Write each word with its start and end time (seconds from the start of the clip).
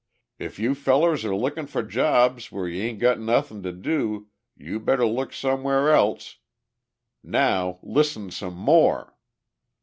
If 0.39 0.57
you 0.57 0.73
fellers 0.73 1.23
are 1.25 1.35
lookin' 1.35 1.67
for 1.67 1.83
jobs 1.83 2.51
where 2.51 2.67
you 2.67 2.81
ain't 2.81 2.97
got 2.97 3.19
nothin' 3.19 3.61
to 3.61 3.71
do 3.71 4.29
you 4.57 4.79
better 4.79 5.05
look 5.05 5.31
somewhere 5.31 5.91
else. 5.93 6.39
Now, 7.21 7.77
listen 7.83 8.31
some 8.31 8.55
more." 8.55 9.15